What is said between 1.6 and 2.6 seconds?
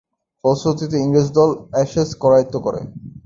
Ashes করায়ত্ত্ব